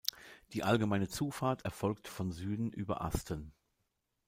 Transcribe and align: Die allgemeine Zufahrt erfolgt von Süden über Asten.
Die 0.53 0.63
allgemeine 0.63 1.09
Zufahrt 1.09 1.63
erfolgt 1.63 2.07
von 2.07 2.31
Süden 2.31 2.73
über 2.73 3.01
Asten. 3.03 3.53